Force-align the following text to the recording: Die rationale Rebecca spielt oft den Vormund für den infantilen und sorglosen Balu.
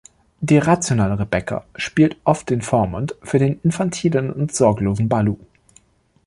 Die 0.39 0.57
rationale 0.57 1.19
Rebecca 1.19 1.63
spielt 1.75 2.17
oft 2.23 2.49
den 2.49 2.63
Vormund 2.63 3.13
für 3.21 3.37
den 3.37 3.61
infantilen 3.61 4.33
und 4.33 4.51
sorglosen 4.51 5.07
Balu. 5.09 5.37